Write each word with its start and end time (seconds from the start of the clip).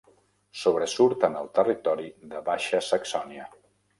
Sobresurt 0.61 1.25
en 1.27 1.35
el 1.41 1.51
territori 1.59 2.09
de 2.31 2.41
Baixa 2.47 2.79
Saxònia. 2.89 3.47